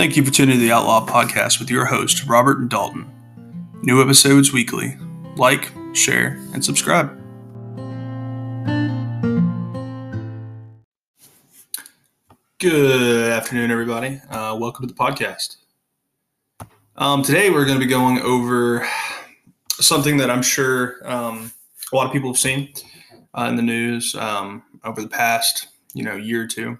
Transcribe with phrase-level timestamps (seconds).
[0.00, 3.06] Thank you for tuning to the Outlaw Podcast with your host, Robert and Dalton.
[3.82, 4.96] New episodes weekly.
[5.36, 7.10] Like, share, and subscribe.
[12.56, 14.22] Good afternoon, everybody.
[14.30, 15.56] Uh, welcome to the podcast.
[16.96, 18.88] Um, today, we're going to be going over
[19.72, 21.52] something that I'm sure um,
[21.92, 22.72] a lot of people have seen
[23.34, 26.78] uh, in the news um, over the past, you know, year or two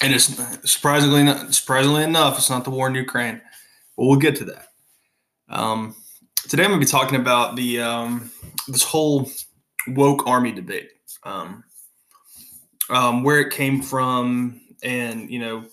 [0.00, 0.36] and it's
[0.70, 3.40] surprisingly surprisingly enough, it's not the war in Ukraine,
[3.96, 4.68] but we'll get to that.
[5.48, 5.94] Um,
[6.48, 8.30] today, I'm going to be talking about the um,
[8.68, 9.30] this whole
[9.88, 10.90] woke army debate,
[11.24, 11.64] um,
[12.90, 15.64] um, where it came from, and you know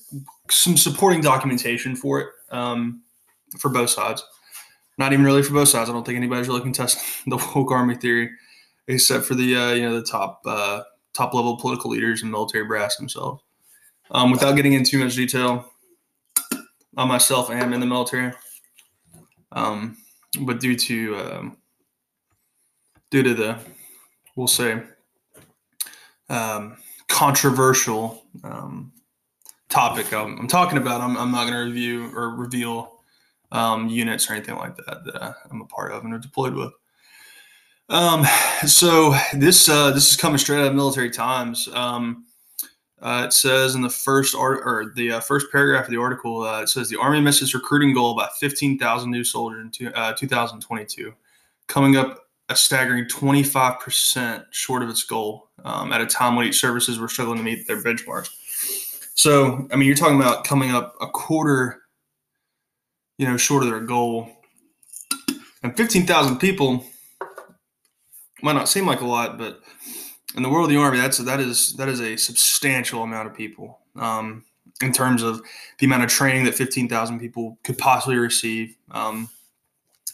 [0.49, 3.03] some supporting documentation for it um,
[3.59, 4.23] for both sides.
[4.97, 5.89] Not even really for both sides.
[5.89, 8.31] I don't think anybody's really contesting the woke army theory,
[8.87, 10.81] except for the uh, you know the top uh,
[11.13, 13.43] top level political leaders and military brass themselves.
[14.11, 15.71] Um, without getting into too much detail,
[16.95, 18.33] I myself am in the military,
[19.51, 19.97] um,
[20.41, 21.57] but due to um,
[23.09, 23.57] due to the
[24.35, 24.83] we'll say
[26.29, 28.91] um, controversial um,
[29.69, 33.01] topic I'm, I'm, talking about, I'm, I'm not going to review or reveal
[33.51, 36.73] um, units or anything like that that I'm a part of and are deployed with.
[37.89, 38.25] Um,
[38.65, 41.67] so this uh, this is coming straight out of military times.
[41.73, 42.25] Um,
[43.01, 46.43] uh, it says in the first art or the uh, first paragraph of the article,
[46.43, 49.93] uh, it says the Army missed its recruiting goal by 15,000 new soldiers in two,
[49.93, 51.13] uh, 2022,
[51.67, 56.59] coming up a staggering 25% short of its goal um, at a time when each
[56.59, 58.29] services were struggling to meet their benchmarks.
[59.15, 61.81] So, I mean, you're talking about coming up a quarter,
[63.17, 64.29] you know, short of their goal.
[65.63, 66.85] And 15,000 people
[68.43, 69.61] might not seem like a lot, but
[70.35, 73.33] in the world of the army, that's that is that is a substantial amount of
[73.33, 74.43] people um,
[74.81, 75.41] in terms of
[75.79, 78.75] the amount of training that fifteen thousand people could possibly receive.
[78.91, 79.29] Um,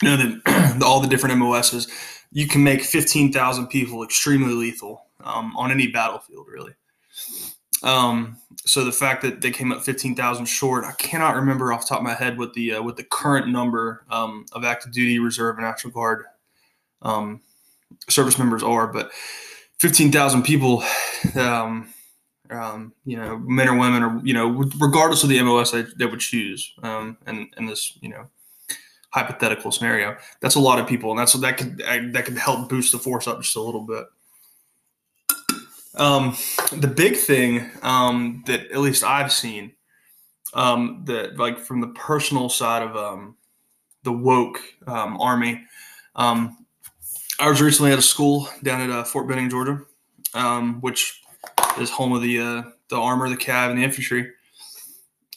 [0.02, 1.88] you know that all the different MOSs,
[2.32, 6.74] you can make fifteen thousand people extremely lethal um, on any battlefield, really.
[7.84, 11.82] Um, so the fact that they came up fifteen thousand short, I cannot remember off
[11.82, 14.92] the top of my head what the uh, what the current number um, of active
[14.92, 16.26] duty, reserve, and national guard
[17.02, 17.42] um,
[18.08, 19.12] service members are, but
[19.82, 20.84] 15,000 people,
[21.36, 21.92] um,
[22.52, 26.06] um, you know, men or women, or you know, regardless of the MOS they, they
[26.06, 28.28] would choose, um, in, in this, you know,
[29.10, 32.92] hypothetical scenario, that's a lot of people, and that's that could that could help boost
[32.92, 34.06] the force up just a little bit.
[35.96, 36.38] Um,
[36.72, 39.74] the big thing um, that at least I've seen
[40.54, 43.36] um, that like from the personal side of um,
[44.04, 45.64] the woke um, army,
[46.16, 46.61] um,
[47.42, 49.82] I was recently at a school down at uh, Fort Benning, Georgia,
[50.36, 51.20] um, which
[51.80, 54.32] is home of the uh, the armor, the cav, and the infantry.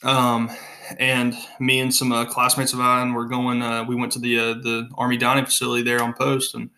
[0.02, 0.50] Um,
[0.98, 3.62] and me and some uh, classmates of mine were going.
[3.62, 6.68] Uh, we went to the uh, the army dining facility there on post, and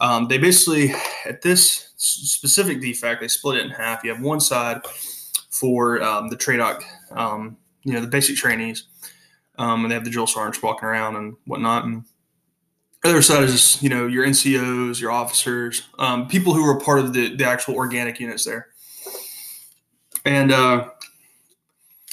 [0.00, 0.92] um, they basically
[1.24, 4.02] at this specific DFAC they split it in half.
[4.02, 4.80] You have one side
[5.50, 6.82] for um, the TRADOC,
[7.12, 8.88] um, you know, the basic trainees,
[9.56, 12.02] um, and they have the drill sergeants walking around and whatnot, and
[13.10, 17.00] other side is just, you know your NCOs, your officers, um, people who are part
[17.00, 18.68] of the, the actual organic units there.
[20.24, 20.90] And uh,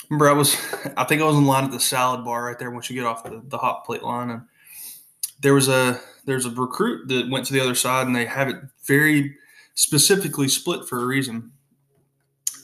[0.09, 0.55] remember, I was
[0.97, 3.05] I think I was in line at the salad bar right there once you get
[3.05, 4.41] off the, the hot plate line, and
[5.41, 8.49] there was a there's a recruit that went to the other side, and they have
[8.49, 9.35] it very
[9.75, 11.51] specifically split for a reason.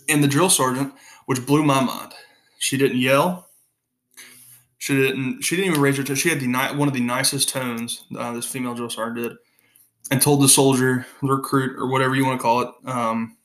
[0.09, 0.93] And the drill sergeant,
[1.25, 2.13] which blew my mind,
[2.59, 3.49] she didn't yell,
[4.85, 5.41] she didn't.
[5.41, 6.15] She didn't even raise her tone.
[6.15, 6.47] She had the
[6.77, 8.05] one of the nicest tones.
[8.15, 9.37] Uh, this female drill sergeant did,
[10.11, 13.35] and told the soldier, the recruit, or whatever you want to call it, um,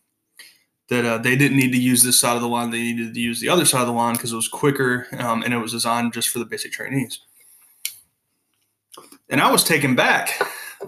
[0.90, 2.70] that uh, they didn't need to use this side of the line.
[2.70, 5.42] They needed to use the other side of the line because it was quicker um,
[5.42, 7.20] and it was designed just for the basic trainees.
[9.30, 10.38] And I was taken back.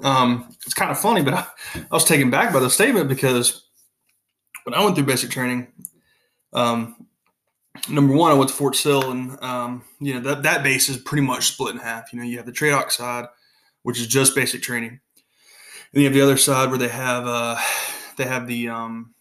[0.03, 1.47] Um, it's kind of funny, but I,
[1.91, 3.69] I, was taken back by the statement because
[4.65, 5.69] when I went through basic training,
[6.53, 7.07] um,
[7.89, 10.97] number one, I went to Fort Sill, and um, you know that that base is
[10.97, 12.13] pretty much split in half.
[12.13, 13.27] You know, you have the TRADOC side,
[13.83, 15.01] which is just basic training,
[15.93, 17.57] and you have the other side where they have uh,
[18.17, 19.15] they have the um,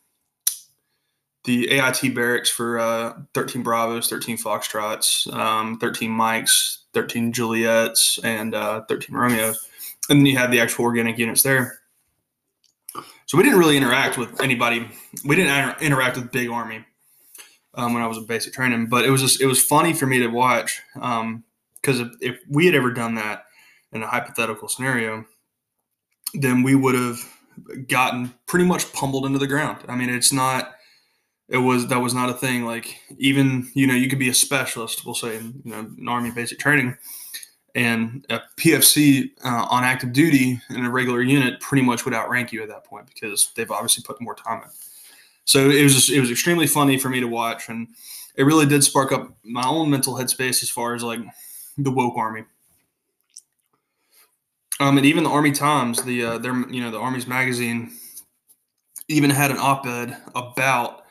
[1.43, 8.53] the AIT barracks for uh, 13 Bravos, 13 Foxtrots, um, 13 Mikes, 13 Juliets, and
[8.53, 9.67] uh, 13 Romeos,
[10.09, 11.79] and then you have the actual organic units there.
[13.25, 14.85] So we didn't really interact with anybody.
[15.23, 16.85] We didn't inter- interact with Big Army
[17.75, 18.87] um, when I was in basic training.
[18.87, 21.43] But it was just it was funny for me to watch because um,
[21.85, 23.45] if, if we had ever done that
[23.91, 25.25] in a hypothetical scenario,
[26.33, 27.19] then we would have
[27.87, 29.83] gotten pretty much pummeled into the ground.
[29.87, 30.73] I mean, it's not
[31.51, 32.65] it was that was not a thing.
[32.65, 36.07] Like even you know you could be a specialist, we'll say in you know in
[36.07, 36.97] army basic training,
[37.75, 42.53] and a PFC uh, on active duty in a regular unit pretty much would outrank
[42.53, 44.69] you at that point because they've obviously put more time in.
[45.45, 47.87] So it was it was extremely funny for me to watch, and
[48.35, 51.19] it really did spark up my own mental headspace as far as like
[51.77, 52.45] the woke army.
[54.79, 57.91] Um, and even the Army Times, the uh, their you know the Army's magazine,
[59.07, 61.03] even had an op-ed about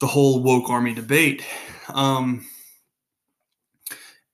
[0.00, 1.44] the whole woke army debate.
[1.92, 2.46] Um,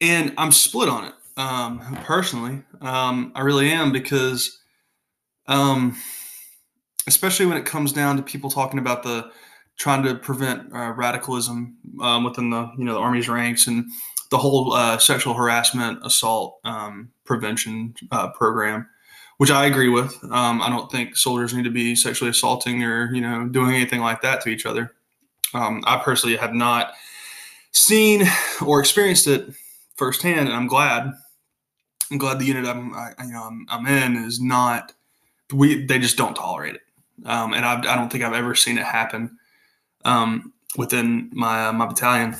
[0.00, 2.62] and I'm split on it um, personally.
[2.80, 4.60] Um, I really am because,
[5.46, 5.96] um,
[7.06, 9.30] especially when it comes down to people talking about the
[9.78, 13.86] trying to prevent uh, radicalism um, within the you know the army's ranks and
[14.30, 18.86] the whole uh, sexual harassment assault um, prevention uh, program
[19.38, 20.14] which I agree with.
[20.24, 24.00] Um, I don't think soldiers need to be sexually assaulting or you know doing anything
[24.00, 24.94] like that to each other.
[25.54, 26.92] Um, I personally have not
[27.72, 28.26] seen
[28.64, 29.50] or experienced it
[29.96, 31.12] firsthand, and I'm glad.
[32.10, 34.92] I'm glad the unit I'm I, you know I'm, I'm in is not.
[35.52, 36.80] We they just don't tolerate it,
[37.24, 39.38] um, and I, I don't think I've ever seen it happen
[40.04, 42.36] um, within my uh, my battalion.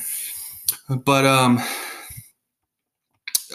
[0.89, 1.61] But um,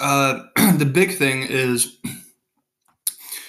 [0.02, 0.44] uh,
[0.78, 1.98] the big thing is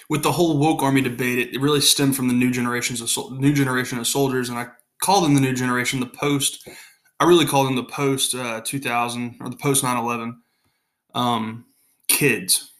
[0.08, 1.38] with the whole woke army debate.
[1.38, 4.68] It, it really stemmed from the new generations of new generation of soldiers, and I
[5.00, 6.68] call them the new generation, the post.
[7.20, 10.42] I really call them the post uh, 2000 or the post 9 11
[11.14, 11.64] um,
[12.08, 12.71] kids.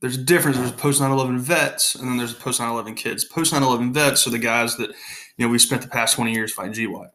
[0.00, 0.56] There's a difference.
[0.56, 3.24] There's post 9 11 vets, and then there's post 9 11 kids.
[3.24, 6.32] Post 9 11 vets are the guys that, you know, we spent the past 20
[6.32, 7.10] years fighting GWOT.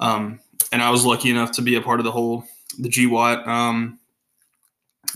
[0.00, 0.40] Um,
[0.72, 2.44] and I was lucky enough to be a part of the whole,
[2.78, 3.98] the GWOT um,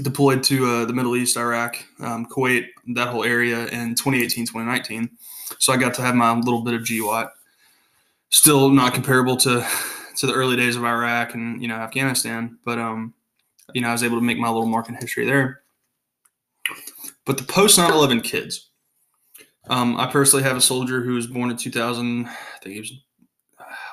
[0.00, 5.10] deployed to uh, the Middle East, Iraq, um, Kuwait, that whole area in 2018, 2019.
[5.58, 7.31] So I got to have my little bit of GWOT.
[8.31, 9.66] still not comparable to
[10.16, 13.14] to the early days of Iraq and you know Afghanistan, but um,
[13.75, 15.62] you know I was able to make my little mark in history there.
[17.24, 18.70] But the post 9/11 kids,
[19.69, 22.26] um, I personally have a soldier who was born in 2000.
[22.26, 22.92] I think he was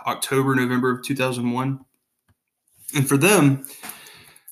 [0.05, 1.79] October, November of 2001,
[2.95, 3.65] and for them,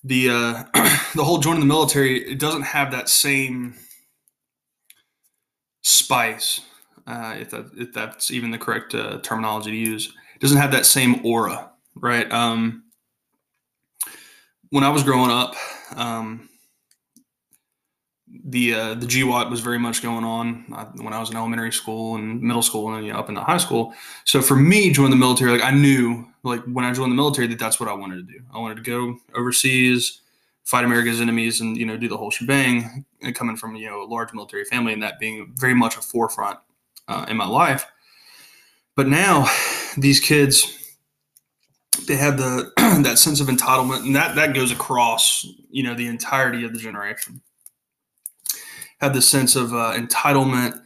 [0.03, 0.63] the uh,
[1.15, 3.75] the whole joining the military it doesn't have that same
[5.81, 6.61] spice
[7.07, 10.13] uh, if that if that's even the correct uh, terminology to use.
[10.35, 12.31] It doesn't have that same aura, right?
[12.31, 12.83] Um,
[14.69, 15.55] when I was growing up,
[15.95, 16.46] um,
[18.45, 21.71] the uh, the GWOT was very much going on uh, when I was in elementary
[21.71, 23.93] school and middle school and you know, up into high school.
[24.25, 27.47] So for me, joining the military, like I knew, like when I joined the military,
[27.47, 28.39] that that's what I wanted to do.
[28.53, 30.21] I wanted to go overseas,
[30.63, 33.05] fight America's enemies, and you know do the whole shebang.
[33.21, 36.01] And coming from you know a large military family, and that being very much a
[36.01, 36.59] forefront
[37.07, 37.85] uh, in my life.
[38.95, 39.47] But now
[39.97, 40.97] these kids,
[42.07, 42.71] they have the
[43.03, 46.79] that sense of entitlement, and that that goes across you know the entirety of the
[46.79, 47.41] generation.
[48.99, 50.81] Have this sense of uh, entitlement,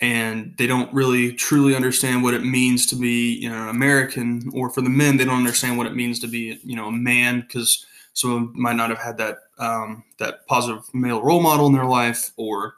[0.00, 4.50] and they don't really truly understand what it means to be you know American.
[4.54, 6.92] Or for the men, they don't understand what it means to be you know a
[6.92, 11.42] man because some of them might not have had that um, that positive male role
[11.42, 12.74] model in their life, or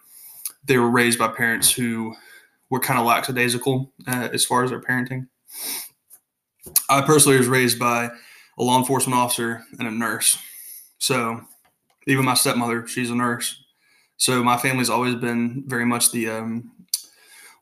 [0.64, 2.14] they were raised by parents who
[2.70, 5.28] were kind of lackadaisical uh, as far as their parenting.
[6.88, 8.10] I personally was raised by
[8.58, 10.38] a law enforcement officer and a nurse.
[10.98, 11.40] So
[12.06, 13.61] even my stepmother, she's a nurse.
[14.22, 16.70] So my family's always been very much the um,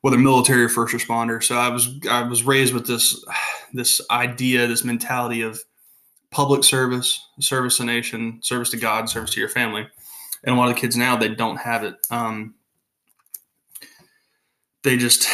[0.03, 1.43] whether military or first responder.
[1.43, 3.25] So I was I was raised with this
[3.73, 5.59] this idea, this mentality of
[6.31, 9.89] public service, service to nation, service to God, service to your family.
[10.45, 11.95] And a lot of the kids now they don't have it.
[12.11, 12.55] Um,
[14.83, 15.27] they just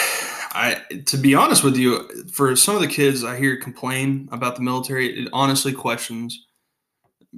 [0.52, 4.54] I to be honest with you, for some of the kids I hear complain about
[4.54, 6.46] the military, it honestly questions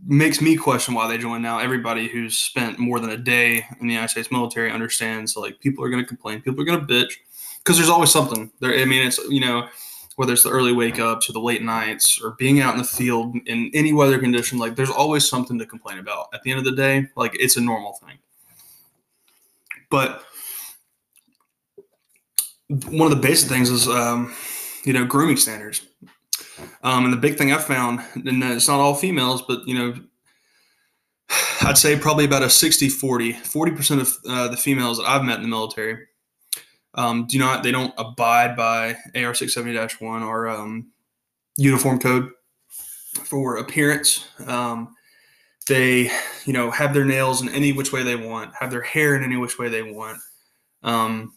[0.07, 1.59] makes me question why they join now.
[1.59, 5.85] Everybody who's spent more than a day in the United States military understands like people
[5.85, 7.14] are going to complain, people are going to bitch
[7.59, 8.75] because there's always something there.
[8.75, 9.69] I mean, it's you know
[10.17, 12.85] whether it's the early wake ups or the late nights or being out in the
[12.85, 16.26] field in any weather condition, like there's always something to complain about.
[16.35, 18.19] At the end of the day, like it's a normal thing.
[19.90, 20.25] But
[22.88, 24.35] one of the basic things is um,
[24.85, 25.87] you know grooming standards
[26.83, 29.95] um, and the big thing i found and it's not all females but you know
[31.62, 35.37] i'd say probably about a 60 40 40% of uh, the females that i've met
[35.37, 36.07] in the military
[36.95, 40.91] um, do not they don't abide by ar 670-1 or um,
[41.57, 42.31] uniform code
[43.25, 44.27] for appearance.
[44.47, 44.95] Um,
[45.69, 46.11] they
[46.47, 49.23] you know have their nails in any which way they want have their hair in
[49.23, 50.19] any which way they want.
[50.83, 51.35] Um,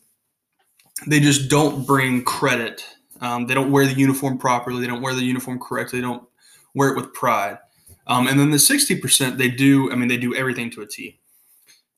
[1.08, 2.86] they just don't bring credit
[3.22, 4.82] Um, they don't wear the uniform properly.
[4.82, 6.00] They don't wear the uniform correctly.
[6.00, 6.24] They don't
[6.74, 7.60] wear it with pride.
[8.08, 11.20] Um, and then the 60%, they do, I mean, they do everything to a T.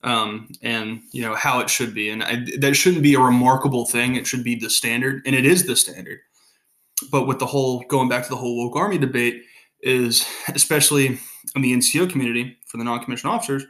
[0.04, 3.86] Um, and you know how it should be, and I, that shouldn't be a remarkable
[3.86, 4.16] thing.
[4.16, 6.20] It should be the standard, and it is the standard.
[7.10, 9.44] But with the whole going back to the whole woke army debate,
[9.80, 11.20] is especially
[11.56, 13.64] in the NCO community for the non-commissioned officers,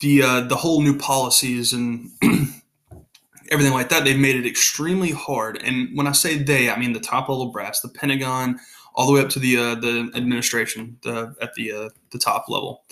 [0.00, 2.10] the uh, the whole new policies and
[3.50, 5.60] everything like that, they've made it extremely hard.
[5.62, 8.58] And when I say they, I mean the top level brass, the Pentagon,
[8.94, 12.48] all the way up to the uh, the administration, the at the uh, the top
[12.48, 12.84] level,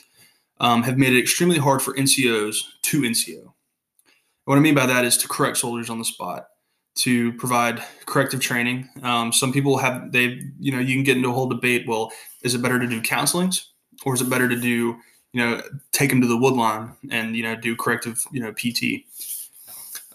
[0.61, 3.53] um, have made it extremely hard for NCOs to NCO.
[4.45, 6.47] What I mean by that is to correct soldiers on the spot,
[6.97, 8.89] to provide corrective training.
[9.03, 11.87] Um, some people have they you know you can get into a whole debate.
[11.89, 13.67] Well, is it better to do counselings
[14.05, 14.97] or is it better to do
[15.33, 15.61] you know
[15.93, 19.05] take them to the woodline and you know do corrective you know PT?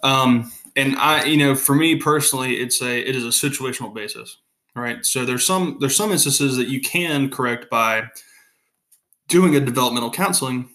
[0.02, 4.38] Um, and I you know for me personally, it's a it is a situational basis,
[4.74, 5.04] right?
[5.04, 8.08] So there's some there's some instances that you can correct by
[9.28, 10.70] doing a developmental counseling,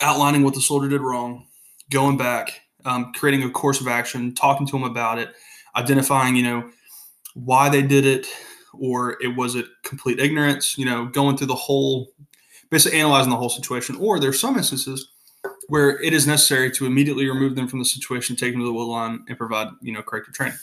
[0.00, 1.46] outlining what the soldier did wrong,
[1.90, 5.34] going back um, creating a course of action, talking to them about it,
[5.74, 6.70] identifying, you know,
[7.34, 8.26] why they did it,
[8.72, 12.08] or it was it complete ignorance, you know, going through the whole,
[12.70, 13.96] basically analyzing the whole situation.
[13.96, 15.08] Or there's some instances
[15.68, 18.72] where it is necessary to immediately remove them from the situation, take them to the
[18.72, 20.58] wood line, and provide, you know, corrective training.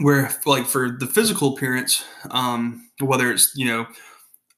[0.00, 3.86] Where, like, for the physical appearance, um, whether it's, you know,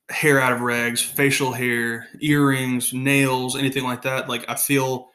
[0.08, 5.10] hair out of rags, facial hair, earrings, nails, anything like that, like, I feel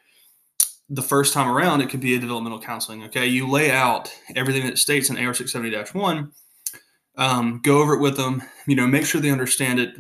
[0.90, 3.04] the first time around, it could be a developmental counseling.
[3.04, 6.32] Okay, you lay out everything that states in AR 670 1,
[7.18, 9.96] um, go over it with them, you know, make sure they understand it,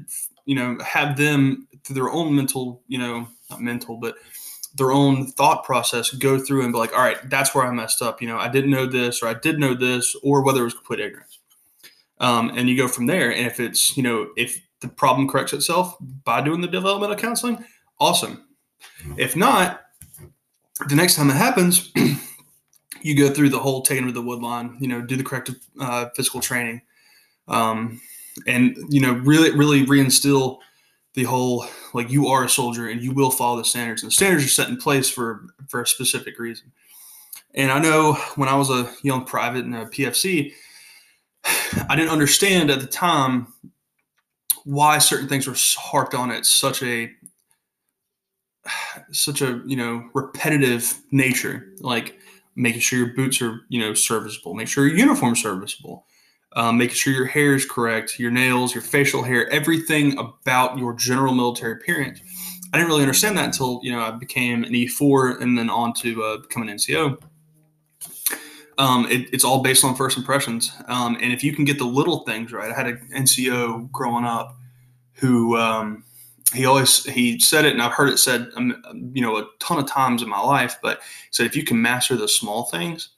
[0.46, 4.16] you know, have them through their own mental, you know, not mental, but
[4.76, 8.02] their own thought process go through and be like, all right, that's where I messed
[8.02, 8.22] up.
[8.22, 10.74] You know, I didn't know this, or I did know this, or whether it was
[10.74, 11.40] complete ignorance.
[12.20, 13.32] Um, and you go from there.
[13.34, 17.66] And if it's, you know, if the problem corrects itself by doing the developmental counseling,
[18.00, 18.46] awesome.
[19.18, 19.82] If not,
[20.88, 21.92] the next time it happens,
[23.02, 25.56] you go through the whole taking to the wood line, you know, do the corrective
[25.80, 26.82] uh, physical training,
[27.48, 28.00] um,
[28.48, 30.60] and you know, really, really reinstill
[31.14, 34.02] the whole like you are a soldier and you will follow the standards.
[34.02, 36.72] And the standards are set in place for for a specific reason.
[37.54, 40.54] And I know when I was a young private in a PFC,
[41.90, 43.54] I didn't understand at the time
[44.64, 47.12] why certain things were harped on at such a
[49.12, 52.20] such a you know repetitive nature like
[52.56, 56.06] making sure your boots are you know serviceable make sure your uniform serviceable
[56.54, 60.94] um, making sure your hair is correct your nails your facial hair everything about your
[60.94, 62.20] general military appearance.
[62.74, 65.94] I didn't really understand that until you know i became an e4 and then on
[65.96, 67.22] to uh, become an nco
[68.78, 70.72] um, it, it's all based on first impressions.
[70.88, 74.26] Um, and if you can get the little things right i had an nco growing
[74.26, 74.58] up
[75.14, 76.04] who um,
[76.54, 78.82] he always he said it and i've heard it said um,
[79.14, 81.82] you know a ton of times in my life but he said if you can
[81.82, 83.10] master the small things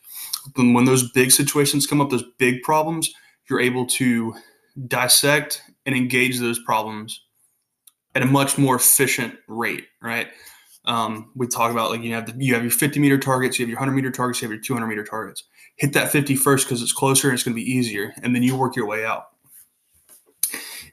[0.55, 3.13] then when those big situations come up those big problems
[3.50, 4.33] you're able to
[4.88, 7.21] dissect and engage those problems
[8.15, 10.27] at a much more efficient rate right
[10.85, 13.63] um, we talk about like you have the, you have your 50 meter targets you
[13.63, 15.43] have your 100 meter targets you have your 200 meter targets
[15.75, 18.43] hit that 50 first because it's closer and it's going to be easier and then
[18.43, 19.29] you work your way out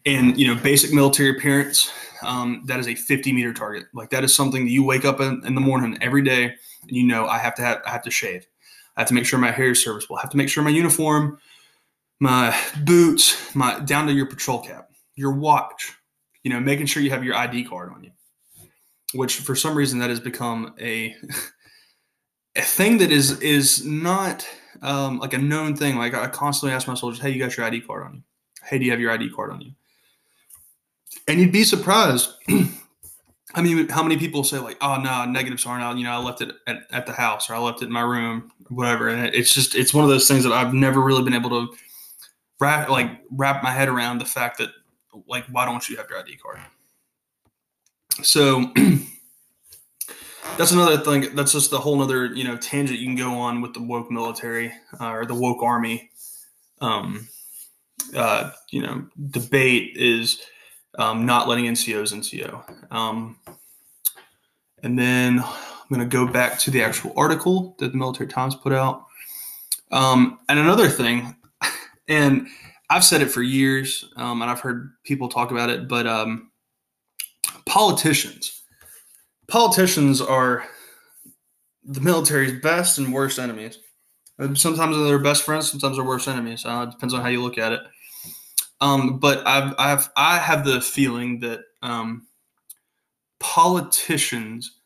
[0.07, 1.91] and you know basic military appearance
[2.23, 3.87] um, that is a 50 meter target.
[3.95, 6.91] Like that is something that you wake up in, in the morning every day and
[6.91, 8.47] you know I have to have I have to shave.
[8.97, 10.17] I have to make sure my hair is serviceable.
[10.17, 11.39] I have to make sure my uniform,
[12.21, 15.95] my boots, my down to your patrol cap, your watch,
[16.45, 18.11] you know, making sure you have your ID card on you.
[19.15, 21.17] Which for some reason that has become a
[22.57, 24.47] a thing that is is not
[24.83, 25.97] um, like a known thing.
[25.97, 28.23] Like I constantly ask my soldiers, "Hey, you got your ID card on you?
[28.65, 29.73] Hey, do you have your ID card on you?"
[31.27, 32.31] And you'd be surprised.
[33.53, 36.19] I mean, how many people say like, "Oh no, negatives aren't out." You know, I
[36.19, 39.09] left it at, at the house, or I left it in my room, whatever.
[39.09, 41.77] And it's just it's one of those things that I've never really been able to
[42.61, 44.71] wrap like wrap my head around the fact that
[45.27, 46.59] like, why don't you have your ID card?
[48.23, 48.73] So
[50.57, 51.35] that's another thing.
[51.35, 54.11] That's just a whole other you know tangent you can go on with the woke
[54.11, 56.11] military uh, or the woke army.
[56.81, 57.29] Um,
[58.15, 60.41] uh, you know, debate is
[60.99, 62.93] um, not letting NCOs NCO.
[62.93, 63.37] Um,
[64.83, 68.55] and then I'm going to go back to the actual article that the Military Times
[68.55, 69.07] put out.
[69.93, 71.37] Um, and another thing,
[72.11, 72.49] and
[72.91, 76.51] I've said it for years, um, and I've heard people talk about it, but um,
[77.65, 78.63] politicians,
[79.49, 80.67] politicians are
[81.85, 83.79] the military's best and worst enemies.
[84.55, 86.67] Sometimes they're best friends, sometimes they're worst enemies.
[86.67, 87.81] Uh, it depends on how you look at it.
[88.81, 92.27] Um, but I've, I've, I have the feeling that um,
[93.39, 94.81] politicians,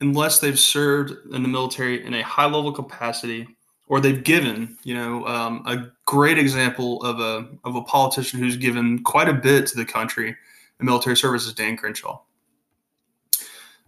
[0.00, 3.46] unless they've served in the military in a high level capacity,
[3.86, 8.56] or they've given, you know, um, a great example of a of a politician who's
[8.56, 10.36] given quite a bit to the country
[10.80, 12.20] in military service is Dan Crenshaw.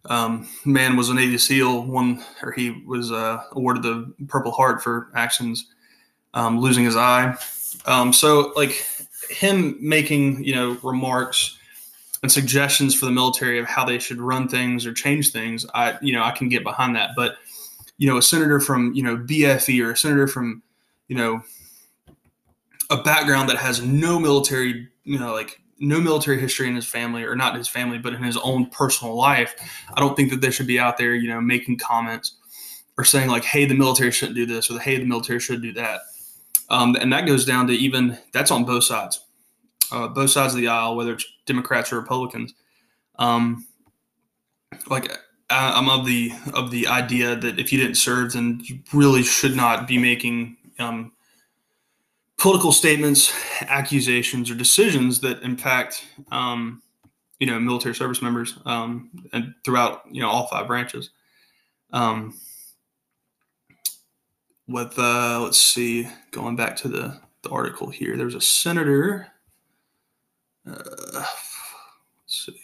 [0.04, 4.82] Um, man was a Navy SEAL, one or he was uh, awarded the Purple Heart
[4.82, 5.66] for actions
[6.34, 7.36] um, losing his eye.
[7.86, 8.86] Um, so, like
[9.30, 11.58] him making, you know, remarks
[12.22, 15.98] and suggestions for the military of how they should run things or change things, I,
[16.00, 17.10] you know, I can get behind that.
[17.14, 17.36] But
[17.98, 20.62] you know, a senator from, you know, BFE or a senator from,
[21.08, 21.42] you know,
[22.90, 27.22] a background that has no military, you know, like no military history in his family
[27.22, 29.54] or not his family, but in his own personal life,
[29.94, 32.36] I don't think that they should be out there, you know, making comments
[32.96, 35.72] or saying like, "Hey, the military shouldn't do this," or hey, the military should do
[35.74, 36.00] that."
[36.70, 39.20] Um, and that goes down to even that's on both sides,
[39.92, 42.54] uh, both sides of the aisle, whether it's Democrats or Republicans.
[43.18, 43.66] Um,
[44.88, 45.10] like
[45.50, 49.56] I'm of the of the idea that if you didn't serve, then you really should
[49.56, 51.12] not be making um,
[52.38, 56.80] political statements, accusations, or decisions that impact um,
[57.38, 61.10] you know military service members um, and throughout you know all five branches.
[61.92, 62.38] Um,
[64.66, 69.28] with uh, let's see, going back to the the article here, there's a senator.
[70.66, 70.74] Uh,
[71.14, 71.26] let's
[72.26, 72.60] see.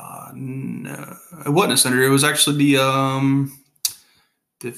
[0.00, 2.02] Uh, no, it wasn't a senator.
[2.02, 3.56] It was actually the um,
[4.60, 4.72] the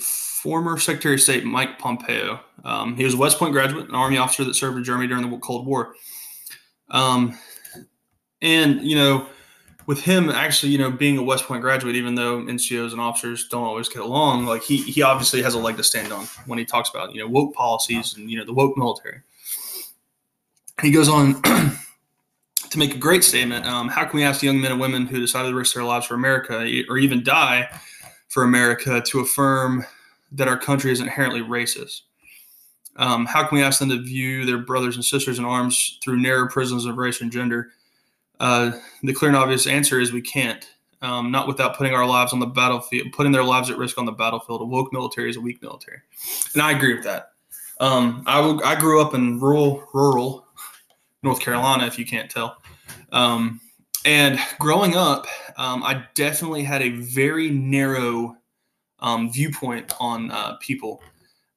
[0.45, 2.39] former Secretary of State Mike Pompeo.
[2.67, 5.29] Um, he was a West Point graduate, an Army officer that served in Germany during
[5.29, 5.95] the Cold War.
[6.91, 7.39] Um,
[8.43, 9.27] and you know,
[9.87, 13.49] with him actually, you know, being a West Point graduate, even though NCOs and officers
[13.49, 16.59] don't always get along, like he he obviously has a leg to stand on when
[16.59, 19.23] he talks about you know woke policies and you know the woke military.
[20.83, 21.41] He goes on
[22.71, 23.65] to make a great statement.
[23.65, 26.05] Um, how can we ask young men and women who decided to risk their lives
[26.05, 26.59] for America
[26.91, 27.67] or even die
[28.29, 29.87] for America to affirm
[30.35, 32.03] that our country is inherently racist?
[32.97, 36.21] Um, how can we ask them to view their brothers and sisters in arms through
[36.21, 37.71] narrow prisms of race and gender?
[38.39, 40.69] Uh, the clear and obvious answer is we can't.
[41.03, 44.07] Um, not without putting our lives on the battlefield, putting their lives at risk on
[44.07, 44.63] the battlefield.
[44.63, 45.99] A woke military is a weak military,
[46.55, 47.33] and I agree with that.
[47.79, 50.47] Um, I, I grew up in rural, rural
[51.23, 52.57] North Carolina, if you can't tell.
[53.13, 53.61] Um,
[54.07, 55.27] and growing up,
[55.59, 58.37] um, I definitely had a very narrow
[59.05, 61.03] um, viewpoint on uh, people.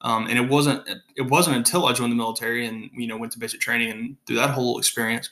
[0.02, 3.32] Um, and it wasn't it wasn't until I joined the military and you know went
[3.32, 5.32] to basic training and through that whole experience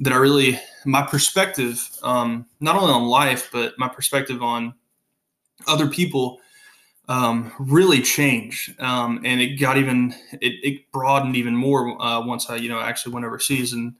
[0.00, 4.74] that I really my perspective um, not only on life but my perspective on
[5.66, 6.40] other people
[7.08, 12.50] um, really changed um, and it got even it, it broadened even more uh, once
[12.50, 13.94] I you know actually went overseas and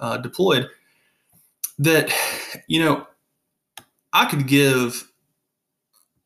[0.00, 0.68] uh, deployed
[1.78, 2.12] that
[2.66, 3.06] you know
[4.12, 5.10] I could give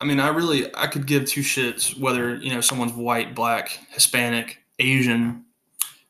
[0.01, 3.79] I mean I really I could give two shits whether you know someone's white, black,
[3.91, 5.45] Hispanic, Asian,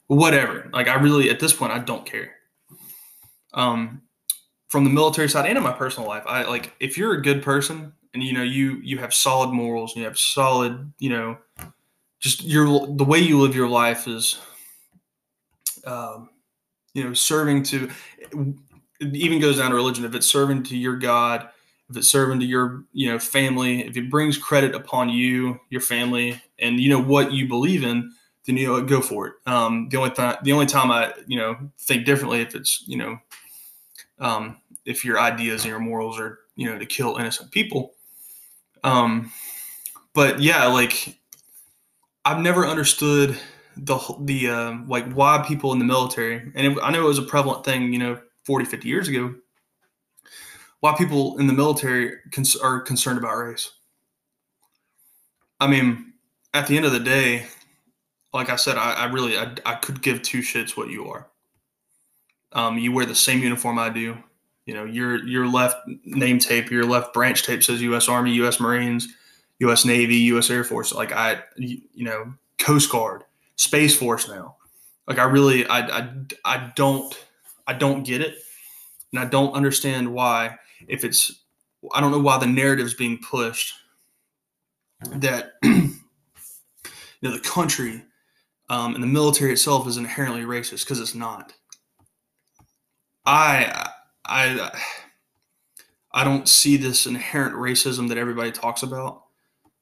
[0.08, 0.70] whatever.
[0.74, 2.32] Like I really at this point I don't care.
[3.54, 4.02] Um
[4.70, 7.44] from the military side and in my personal life, I like if you're a good
[7.44, 11.38] person and you know you you have solid morals, and you have solid, you know,
[12.22, 14.40] just your the way you live your life is
[15.86, 16.30] um
[16.94, 17.90] you know serving to
[19.02, 20.06] it even goes down to religion.
[20.06, 21.50] If it's serving to your God,
[21.92, 25.82] if it's serving to your you know family, if it brings credit upon you, your
[25.82, 28.12] family, and you know what you believe in,
[28.46, 29.34] then you know go for it.
[29.46, 32.98] Um, the only time the only time I you know think differently if it's you
[32.98, 33.20] know
[34.20, 37.94] um, if your ideas and your morals are you know to kill innocent people.
[38.84, 39.32] Um,
[40.14, 41.20] but yeah, like
[42.26, 43.38] I've never understood
[43.78, 47.20] the the uh, like why people in the military, and it, I know it was
[47.20, 49.36] a prevalent thing, you know, 40, 50 years ago,
[50.82, 53.72] why people in the military cons- are concerned about race.
[55.60, 56.14] I mean,
[56.54, 57.46] at the end of the day,
[58.34, 61.28] like I said, I, I really I, I, could give two shits what you are.
[62.54, 64.18] Um, you wear the same uniform I do.
[64.66, 68.08] You know, your your left name tape, your left branch tape says U.S.
[68.10, 68.60] Army, U.S.
[68.60, 69.08] Marines,
[69.60, 69.86] U.S.
[69.86, 70.50] Navy, U.S.
[70.50, 70.94] Air Force.
[70.94, 73.24] Like I, you, you know, Coast Guard,
[73.56, 74.56] Space Force now.
[75.08, 76.10] Like I really, I, I,
[76.46, 77.14] I don't
[77.68, 78.36] I don't get it.
[79.12, 81.44] And I don't understand why, if it's,
[81.94, 83.74] I don't know why the narrative is being pushed
[85.16, 85.92] that, you
[87.22, 88.04] know, the country
[88.70, 91.54] um, and the military itself is inherently racist because it's not.
[93.26, 93.90] I,
[94.26, 94.72] I,
[96.12, 99.24] I don't see this inherent racism that everybody talks about.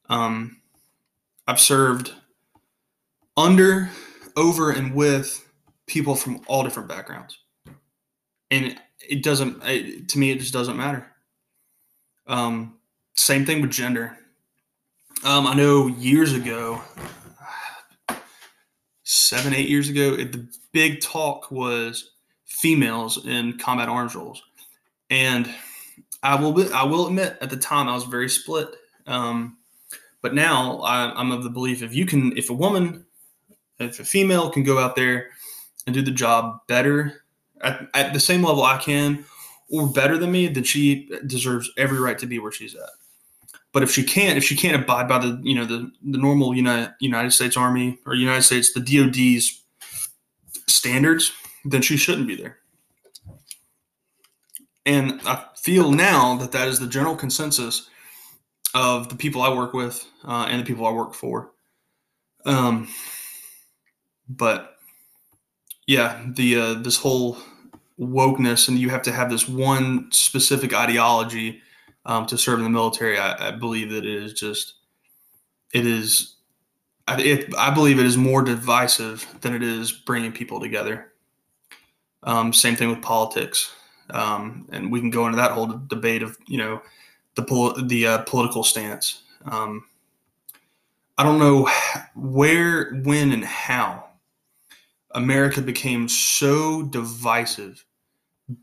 [0.08, 0.60] Um,
[1.46, 2.12] I've served
[3.36, 3.90] under,
[4.36, 5.46] over, and with
[5.86, 7.38] people from all different backgrounds,
[8.50, 9.62] and it doesn't.
[9.64, 11.06] It, to me, it just doesn't matter.
[12.26, 12.78] Um,
[13.14, 14.16] same thing with gender.
[15.24, 16.80] Um, I know years ago,
[19.02, 22.12] seven, eight years ago, the big talk was
[22.46, 24.42] females in combat arms roles,
[25.10, 25.52] and
[26.22, 28.68] I will I will admit at the time I was very split.
[29.06, 29.58] Um,
[30.22, 33.06] but now I, I'm of the belief if you can, if a woman,
[33.78, 35.30] if a female can go out there
[35.86, 37.24] and do the job better
[37.62, 39.24] at, at the same level I can,
[39.70, 42.90] or better than me, then she deserves every right to be where she's at.
[43.72, 46.54] But if she can't, if she can't abide by the you know the the normal
[46.54, 49.62] United United States Army or United States the DoD's
[50.66, 51.32] standards,
[51.64, 52.58] then she shouldn't be there.
[54.86, 57.88] And I feel now that that is the general consensus
[58.74, 61.52] of the people I work with uh, and the people I work for.
[62.44, 62.88] Um,
[64.28, 64.76] but
[65.90, 67.36] yeah, the uh, this whole
[67.98, 71.60] wokeness and you have to have this one specific ideology
[72.06, 73.18] um, to serve in the military.
[73.18, 74.74] I, I, believe that it is just
[75.74, 76.36] it is.
[77.08, 81.12] I, it, I believe it is more divisive than it is bringing people together.
[82.22, 83.72] Um, same thing with politics,
[84.10, 86.82] um, and we can go into that whole debate of you know
[87.34, 89.22] the pol- the uh, political stance.
[89.44, 89.86] Um,
[91.18, 91.68] I don't know
[92.14, 94.09] where, when, and how
[95.12, 97.84] America became so divisive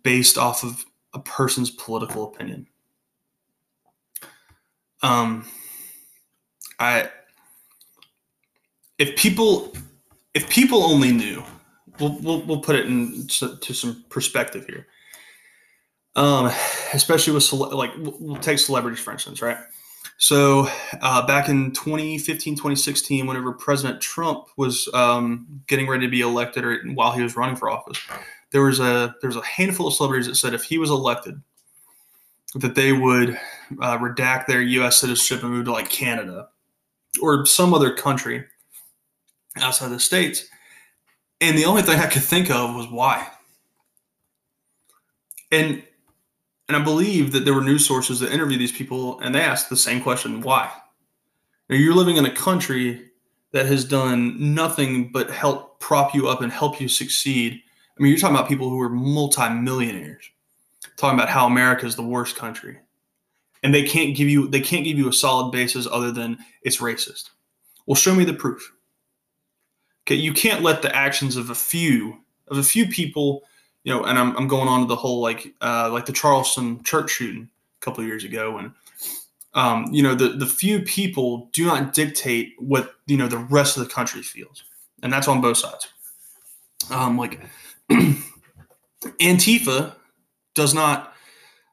[0.03, 2.67] based off of a person's political opinion.
[5.01, 5.45] Um,
[6.79, 7.09] I
[8.97, 9.73] if people
[10.33, 11.43] if people only knew,
[11.99, 14.87] we'll we'll, we'll put it into to some perspective here.
[16.15, 16.51] Um,
[16.93, 19.57] especially with cele- like we'll take celebrities for instance, right?
[20.17, 20.67] So
[21.01, 26.65] uh, back in 2015, 2016, whenever President Trump was um, getting ready to be elected,
[26.65, 27.99] or while he was running for office,
[28.51, 31.41] there was a there was a handful of celebrities that said if he was elected,
[32.55, 33.39] that they would
[33.81, 34.97] uh, redact their U.S.
[34.97, 36.49] citizenship and move to like Canada
[37.21, 38.45] or some other country
[39.57, 40.47] outside the states.
[41.41, 43.27] And the only thing I could think of was why.
[45.51, 45.83] And
[46.67, 49.69] and I believe that there were news sources that interviewed these people and they asked
[49.69, 50.71] the same question, why?
[51.69, 53.11] Now you're living in a country
[53.51, 57.61] that has done nothing but help prop you up and help you succeed
[57.97, 60.29] I mean, you're talking about people who are multimillionaires,
[60.97, 62.77] talking about how America is the worst country,
[63.63, 66.77] and they can't give you they can't give you a solid basis other than it's
[66.77, 67.31] racist.
[67.85, 68.71] Well, show me the proof.
[70.05, 73.43] Okay, you can't let the actions of a few of a few people,
[73.87, 76.83] you know, and I'm, I'm going on to the whole like uh, like the Charleston
[76.83, 77.47] church shooting
[77.81, 78.73] a couple years ago, and
[79.53, 83.77] um, you know the the few people do not dictate what you know the rest
[83.77, 84.65] of the country feels,
[85.01, 85.87] and that's on both sides.
[86.91, 87.39] Um, like
[89.21, 89.95] Antifa
[90.53, 91.13] does not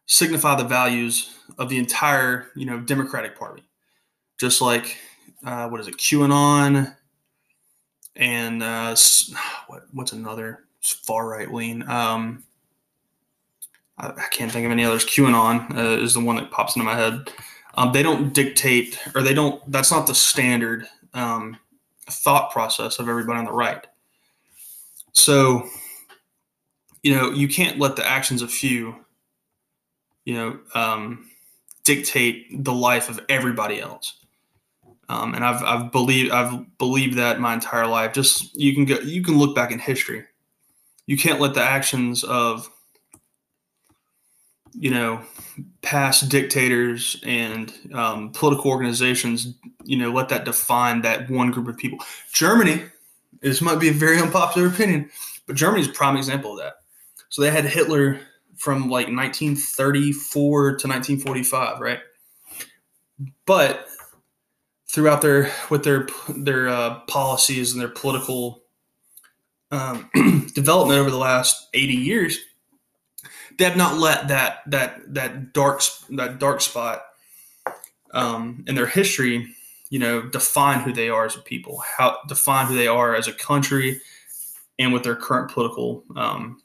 [0.06, 3.64] signify the values of the entire, you know, Democratic Party.
[4.38, 4.98] Just like
[5.44, 6.94] uh, what is it, QAnon,
[8.14, 8.94] and uh,
[9.66, 10.60] what what's another
[10.92, 11.88] far right lean?
[11.88, 12.44] Um,
[13.98, 15.04] I, I, can't think of any others.
[15.04, 17.30] QAnon uh, is the one that pops into my head.
[17.76, 19.60] Um, they don't dictate, or they don't.
[19.70, 21.56] That's not the standard um,
[22.08, 23.86] thought process of everybody on the right.
[25.12, 25.68] So
[27.04, 28.96] you know, you can't let the actions of few,
[30.24, 31.28] you know, um,
[31.84, 34.24] dictate the life of everybody else.
[35.10, 38.14] Um, and I've I've believed I've believed that my entire life.
[38.14, 40.24] Just you can go you can look back in history.
[41.06, 42.70] You can't let the actions of
[44.72, 45.20] you know
[45.82, 51.76] past dictators and um, political organizations you know let that define that one group of
[51.76, 51.98] people.
[52.32, 52.82] Germany,
[53.40, 55.10] this might be a very unpopular opinion,
[55.46, 56.74] but germany's a prime example of that.
[57.28, 58.20] So they had Hitler
[58.56, 62.00] from like 1934 to 1945, right?
[63.46, 63.88] But
[64.88, 68.63] throughout their with their their uh, policies and their political
[69.74, 70.10] um,
[70.54, 72.38] development over the last 80 years,
[73.58, 77.04] they have not let that that that dark that dark spot
[78.12, 79.54] um, in their history,
[79.90, 83.28] you know, define who they are as a people, how define who they are as
[83.28, 84.00] a country,
[84.78, 86.60] and with their current political um,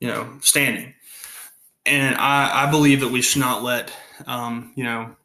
[0.00, 0.92] you know, standing.
[1.86, 3.92] And I, I believe that we should not let,
[4.26, 5.16] um, you know,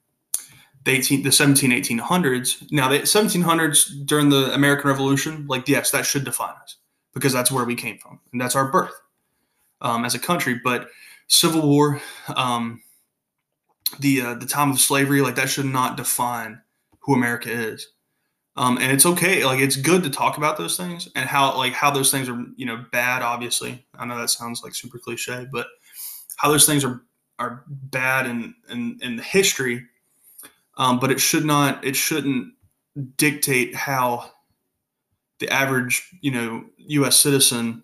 [0.89, 2.71] the 18, the 17, 1800s.
[2.71, 6.77] Now, the 1700s during the American Revolution, like, yes, that should define us
[7.13, 8.93] because that's where we came from and that's our birth
[9.81, 10.59] um, as a country.
[10.63, 10.89] But
[11.27, 12.01] Civil War,
[12.35, 12.81] um,
[13.99, 16.61] the uh, the time of slavery, like that should not define
[17.01, 17.87] who America is.
[18.55, 19.45] Um, and it's okay.
[19.45, 22.45] Like it's good to talk about those things and how like how those things are
[22.55, 23.21] you know bad.
[23.21, 25.67] Obviously, I know that sounds like super cliche, but
[26.37, 27.03] how those things are
[27.39, 29.85] are bad in in, in history.
[30.79, 31.85] Um, but it should not.
[31.85, 32.53] It shouldn't
[33.17, 34.31] dictate how
[35.39, 37.19] the average you know U.S.
[37.19, 37.83] citizen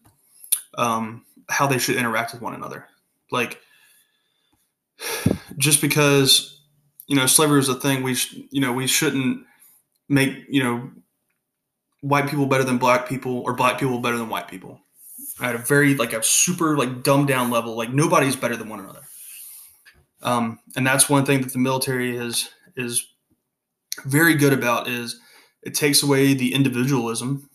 [0.77, 2.87] um, how they should interact with one another.
[3.31, 3.59] Like
[5.57, 6.59] just because
[7.07, 9.45] you know slavery was a thing, we sh- you know we shouldn't
[10.09, 10.89] make you know
[12.01, 14.79] white people better than black people or black people better than white people
[15.41, 18.79] at a very like a super like dumbed down level like nobody's better than one
[18.79, 19.01] another
[20.21, 23.07] um, and that's one thing that the military is is
[24.05, 25.19] very good about is
[25.63, 27.49] it takes away the individualism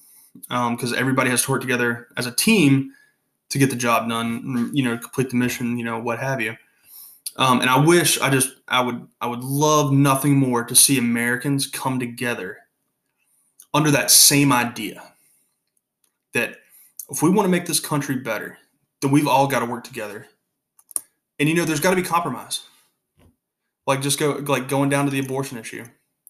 [0.48, 2.92] because um, everybody has to work together as a team
[3.50, 6.56] to get the job done you know complete the mission you know what have you
[7.36, 10.98] um, and I wish I just I would I would love nothing more to see
[10.98, 12.58] Americans come together
[13.72, 15.02] under that same idea
[16.34, 16.56] that
[17.10, 18.58] if we want to make this country better,
[19.00, 20.26] then we've all got to work together.
[21.38, 22.62] And you know, there's got to be compromise.
[23.86, 25.84] Like just go like going down to the abortion issue.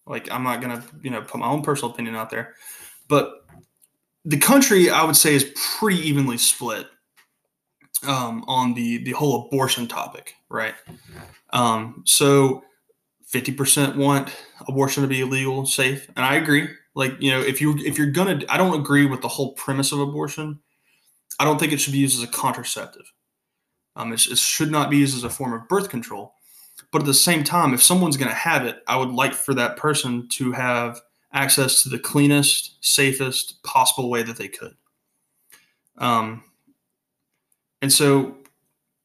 [0.06, 2.54] Like I'm not gonna you know put my own personal opinion out there,
[3.08, 3.44] but
[4.24, 6.86] the country I would say is pretty evenly split
[8.06, 10.74] um, on the the whole abortion topic, right?
[11.52, 12.62] Um, so,
[13.26, 14.30] fifty percent want
[14.68, 16.68] abortion to be illegal, safe, and I agree.
[16.94, 19.92] Like you know, if you if you're gonna, I don't agree with the whole premise
[19.92, 20.60] of abortion.
[21.38, 23.10] I don't think it should be used as a contraceptive.
[23.96, 26.34] Um, it should not be used as a form of birth control.
[26.92, 29.54] But at the same time, if someone's going to have it, I would like for
[29.54, 31.00] that person to have
[31.32, 34.74] access to the cleanest, safest possible way that they could.
[35.98, 36.42] Um,
[37.80, 38.36] and so,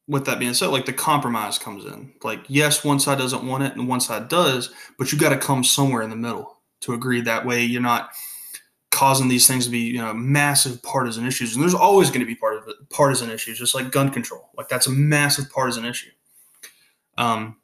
[0.08, 2.12] with that being said, like the compromise comes in.
[2.22, 5.38] Like, yes, one side doesn't want it and one side does, but you got to
[5.38, 7.20] come somewhere in the middle to agree.
[7.20, 8.10] That way, you're not
[8.90, 11.54] causing these things to be, you know, massive partisan issues.
[11.54, 14.50] And there's always going to be part of it, partisan issues, just like gun control.
[14.56, 16.10] Like that's a massive partisan issue.
[17.18, 17.56] Um,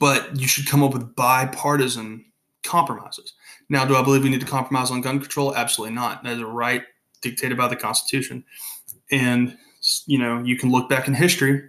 [0.00, 2.24] but you should come up with bipartisan
[2.62, 3.34] compromises.
[3.68, 5.54] Now, do I believe we need to compromise on gun control?
[5.54, 6.22] Absolutely not.
[6.22, 6.82] That is a right
[7.20, 8.44] dictated by the Constitution.
[9.10, 9.56] And
[10.06, 11.62] you know, you can look back in history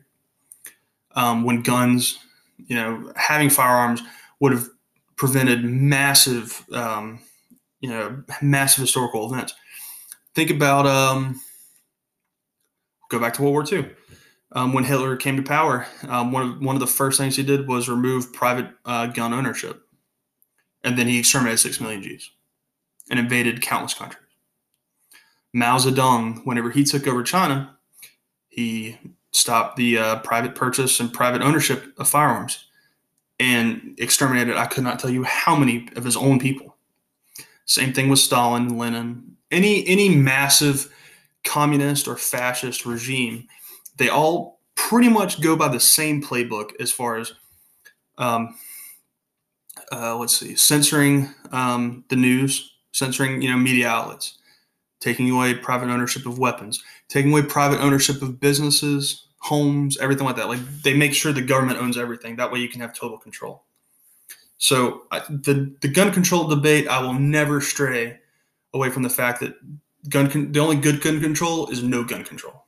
[1.16, 2.20] um, when guns,
[2.58, 4.02] you know, having firearms
[4.40, 4.70] would have
[5.16, 7.20] prevented massive, um,
[7.80, 9.54] you know, massive historical events.
[10.34, 11.40] Think about, um,
[13.10, 13.90] go back to World War II.
[14.56, 17.44] Um, when Hitler came to power, um, one of one of the first things he
[17.44, 19.84] did was remove private uh, gun ownership,
[20.84, 22.32] and then he exterminated six million Jews
[23.10, 24.22] and invaded countless countries.
[25.54, 27.78] Mao Zedong, whenever he took over China,
[28.48, 28.98] he
[29.32, 32.66] stopped the uh, private purchase and private ownership of firearms
[33.40, 36.76] and exterminated, I could not tell you how many of his own people.
[37.66, 40.94] Same thing with Stalin, Lenin, any any massive
[41.44, 43.48] communist or fascist regime,
[43.98, 47.34] they all pretty much go by the same playbook as far as,
[48.18, 48.58] um,
[49.92, 54.38] uh, let's see, censoring um, the news, censoring you know media outlets,
[55.00, 60.36] taking away private ownership of weapons, taking away private ownership of businesses, homes, everything like
[60.36, 60.48] that.
[60.48, 62.36] Like they make sure the government owns everything.
[62.36, 63.64] That way you can have total control.
[64.58, 68.20] So I, the the gun control debate, I will never stray
[68.74, 69.56] away from the fact that
[70.10, 72.65] gun con- the only good gun control is no gun control.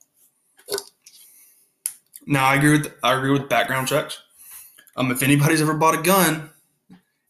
[2.28, 4.22] Now I agree with I agree with background checks.
[4.98, 6.50] Um, if anybody's ever bought a gun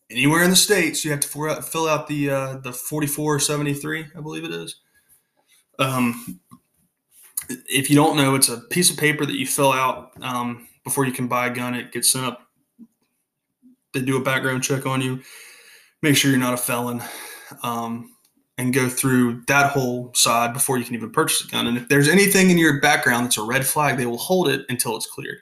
[0.10, 3.74] anywhere in the states, you have to fill out the uh, the forty four seventy
[3.74, 4.76] three, I believe it is.
[5.80, 6.40] Um,
[7.50, 11.06] if you don't know, it's a piece of paper that you fill out um, before
[11.06, 11.76] you can buy a gun.
[11.76, 12.42] It gets sent up.
[13.94, 15.22] They do a background check on you,
[16.02, 17.02] make sure you're not a felon,
[17.64, 18.12] um,
[18.58, 21.68] and go through that whole side before you can even purchase a gun.
[21.68, 24.66] And if there's anything in your background that's a red flag, they will hold it
[24.70, 25.40] until it's cleared.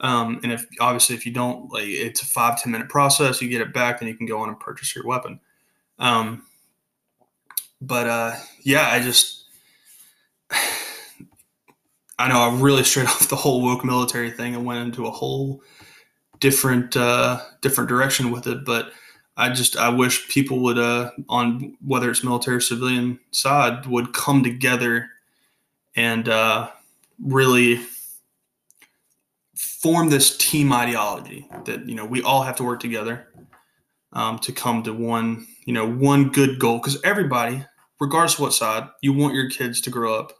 [0.00, 3.48] Um, and if obviously if you don't, like it's a five ten minute process, you
[3.48, 5.40] get it back, then you can go on and purchase your weapon.
[5.98, 6.44] Um,
[7.80, 9.44] but uh, yeah, I just
[12.18, 15.10] I know I really straight off the whole woke military thing and went into a
[15.10, 15.62] whole
[16.40, 18.64] different uh, different direction with it.
[18.64, 18.92] But
[19.36, 24.12] I just I wish people would uh, on whether it's military or civilian side would
[24.12, 25.10] come together
[25.96, 26.70] and uh,
[27.22, 27.80] really
[29.54, 33.26] form this team ideology that you know we all have to work together
[34.12, 36.78] um, to come to one you know one good goal.
[36.78, 37.64] Because everybody
[38.02, 40.32] regardless of what side, you want your kids to grow up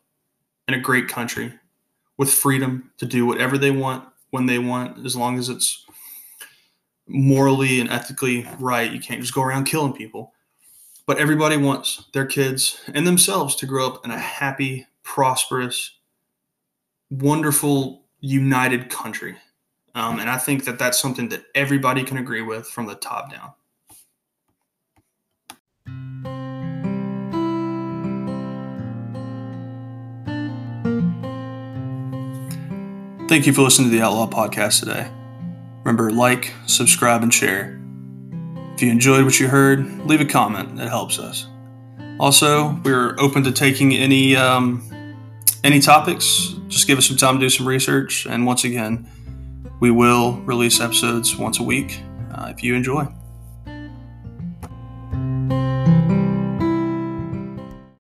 [0.66, 1.52] in a great country
[2.18, 5.86] with freedom to do whatever they want when they want, as long as it's
[7.06, 8.92] morally and ethically right.
[8.92, 10.32] You can't just go around killing people.
[11.06, 15.98] But everybody wants their kids and themselves to grow up in a happy, prosperous,
[17.10, 19.36] wonderful, united country.
[19.94, 23.30] Um, and I think that that's something that everybody can agree with from the top
[23.30, 23.52] down.
[33.28, 35.10] Thank you for listening to the Outlaw Podcast today.
[35.84, 37.80] Remember, like, subscribe, and share.
[38.74, 40.80] If you enjoyed what you heard, leave a comment.
[40.80, 41.46] It helps us.
[42.18, 44.88] Also, we're open to taking any um,
[45.64, 46.54] any topics.
[46.68, 48.26] Just give us some time to do some research.
[48.26, 49.08] And once again,
[49.80, 52.00] we will release episodes once a week
[52.32, 53.06] uh, if you enjoy.